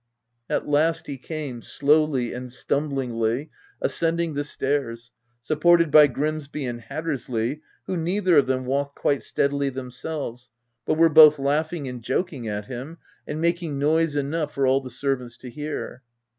At 0.49 0.67
last 0.67 1.05
he 1.05 1.15
came, 1.15 1.61
slowly 1.61 2.33
and 2.33 2.51
stumblingly, 2.51 3.51
ascending 3.83 4.33
the 4.33 4.43
stairs, 4.43 5.11
supported 5.43 5.91
by 5.91 6.07
Grimsby 6.07 6.65
and 6.65 6.81
Hattersley, 6.81 7.61
who 7.85 7.95
neither 7.95 8.35
of 8.39 8.47
them 8.47 8.65
walked 8.65 8.95
quite 8.95 9.21
steadily 9.21 9.69
themselves, 9.69 10.49
but 10.87 10.97
were 10.97 11.07
both 11.09 11.37
laugh 11.37 11.71
ing 11.71 11.87
and 11.87 12.01
joking 12.01 12.47
at 12.47 12.65
him, 12.65 12.97
and 13.27 13.39
making 13.39 13.77
noiseenough 13.77 14.49
for 14.49 14.65
ail 14.65 14.81
the 14.81 14.89
servants 14.89 15.37
to 15.37 15.51
hear. 15.51 16.01